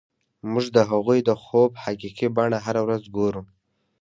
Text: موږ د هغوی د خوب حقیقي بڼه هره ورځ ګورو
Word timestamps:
موږ 0.51 0.65
د 0.75 0.77
هغوی 0.89 1.19
د 1.23 1.31
خوب 1.43 1.71
حقیقي 1.83 2.27
بڼه 2.37 2.57
هره 2.65 2.81
ورځ 2.85 3.03
ګورو 3.15 3.41